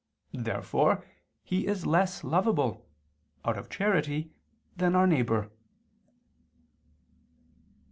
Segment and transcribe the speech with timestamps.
[0.33, 1.05] Therefore
[1.43, 2.89] He is less lovable,
[3.45, 4.33] out of charity,
[4.75, 5.51] than our neighbor.